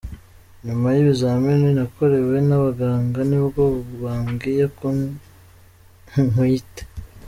Nyuma 0.65 0.87
y’ibizamini 0.95 1.69
nakorewe 1.77 2.37
n’abaganga 2.47 3.19
ni 3.29 3.39
bwo 3.45 3.63
bambwiye 4.01 4.65
ko 4.77 4.85
nkwite. 6.29 6.81